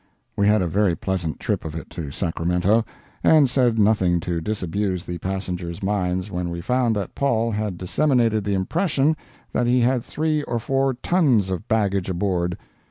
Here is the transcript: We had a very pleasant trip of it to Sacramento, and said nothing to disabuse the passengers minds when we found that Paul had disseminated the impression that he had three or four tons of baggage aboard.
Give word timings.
We 0.35 0.47
had 0.47 0.63
a 0.63 0.67
very 0.67 0.95
pleasant 0.95 1.39
trip 1.39 1.63
of 1.63 1.75
it 1.75 1.87
to 1.91 2.09
Sacramento, 2.09 2.83
and 3.23 3.47
said 3.47 3.77
nothing 3.77 4.19
to 4.21 4.41
disabuse 4.41 5.05
the 5.05 5.19
passengers 5.19 5.83
minds 5.83 6.31
when 6.31 6.49
we 6.49 6.59
found 6.59 6.95
that 6.95 7.13
Paul 7.13 7.51
had 7.51 7.77
disseminated 7.77 8.43
the 8.43 8.55
impression 8.55 9.15
that 9.53 9.67
he 9.67 9.79
had 9.81 10.03
three 10.03 10.41
or 10.41 10.57
four 10.57 10.95
tons 10.95 11.51
of 11.51 11.67
baggage 11.67 12.09
aboard. 12.09 12.57